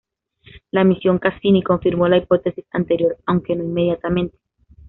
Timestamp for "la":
0.71-0.83, 2.07-2.17